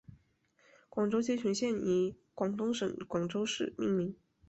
[0.89, 4.15] 广州街全线以广东省广州市命名。